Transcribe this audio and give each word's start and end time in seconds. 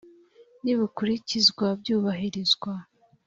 n 0.63 0.65
ibikurikizwa 0.73 1.67
byubahirizwa 1.79 2.73